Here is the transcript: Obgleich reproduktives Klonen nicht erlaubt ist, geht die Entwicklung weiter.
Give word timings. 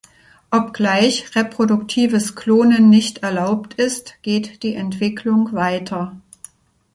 Obgleich 0.49 1.35
reproduktives 1.35 2.35
Klonen 2.35 2.89
nicht 2.89 3.19
erlaubt 3.19 3.75
ist, 3.75 4.15
geht 4.23 4.63
die 4.63 4.73
Entwicklung 4.73 5.53
weiter. 5.53 6.19